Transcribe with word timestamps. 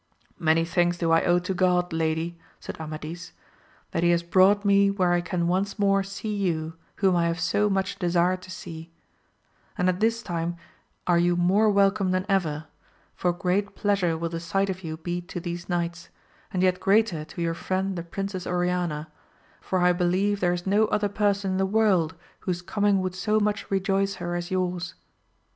Many 0.39 0.65
thanks 0.65 0.97
do 0.97 1.11
I 1.11 1.23
owe 1.25 1.37
to 1.37 1.53
God, 1.53 1.93
lady, 1.93 2.39
said 2.59 2.79
Amadis, 2.81 3.33
that 3.91 4.01
he 4.01 4.09
has 4.09 4.23
brought 4.23 4.65
me 4.65 4.89
where 4.89 5.13
I 5.13 5.21
can 5.21 5.47
once 5.47 5.77
more 5.77 6.01
see 6.01 6.35
yon 6.35 6.73
whom 6.95 7.15
I 7.15 7.27
have 7.27 7.39
so 7.39 7.69
much 7.69 7.97
AMADIS 8.01 8.15
OF 8.15 8.15
GAUL. 8.19 8.23
129 8.23 8.39
desired 8.39 8.41
to 8.41 8.89
see; 8.89 8.91
and 9.77 9.89
at 9.89 9.99
this 9.99 10.23
time 10.23 10.57
are 11.05 11.19
you 11.19 11.35
more 11.35 11.69
welcome 11.69 12.09
than 12.09 12.25
ever, 12.27 12.65
for 13.13 13.31
great 13.31 13.75
pleasure 13.75 14.17
will 14.17 14.29
the 14.29 14.39
sight 14.39 14.71
of 14.71 14.83
you 14.83 14.97
be 14.97 15.21
to 15.21 15.39
these 15.39 15.69
knights, 15.69 16.09
and 16.51 16.63
yet 16.63 16.79
greater 16.79 17.23
to 17.23 17.39
your 17.43 17.55
Mend 17.69 17.95
the 17.95 18.01
Princess 18.01 18.47
Oriana, 18.47 19.11
for 19.61 19.81
I 19.81 19.93
beUeve 19.93 20.39
there 20.39 20.51
is 20.53 20.65
no 20.65 20.85
other 20.85 21.09
person 21.09 21.51
in 21.51 21.57
the 21.57 21.65
world 21.67 22.15
whose 22.39 22.63
coming 22.63 23.01
would 23.01 23.13
so 23.13 23.39
much 23.39 23.69
rejoice 23.69 24.15
her 24.15 24.35
as 24.35 24.49
yours. 24.49 24.95